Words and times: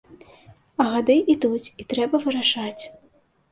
А 0.83 0.85
гады 0.93 1.17
ідуць, 1.35 1.71
і 1.85 1.87
трэба 1.93 2.25
вырашаць. 2.27 2.83